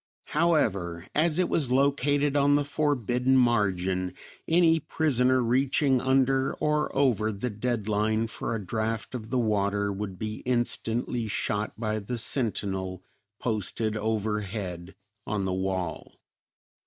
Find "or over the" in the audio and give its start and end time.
6.55-7.51